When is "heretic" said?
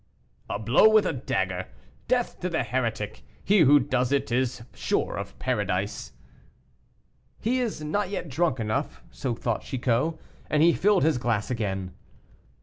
2.63-3.21